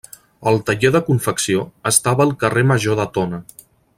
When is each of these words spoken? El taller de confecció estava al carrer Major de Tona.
El 0.51 0.55
taller 0.69 0.89
de 0.95 1.01
confecció 1.09 1.67
estava 1.91 2.27
al 2.29 2.35
carrer 2.45 2.65
Major 2.73 3.01
de 3.03 3.07
Tona. 3.19 3.45